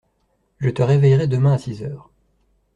Je 0.57 0.71
te 0.71 0.81
réveillerai 0.81 1.27
demain 1.27 1.53
à 1.53 1.57
six 1.59 1.83
heures. 1.83 2.09